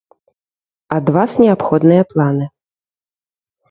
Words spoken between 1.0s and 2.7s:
вас неабходныя планы.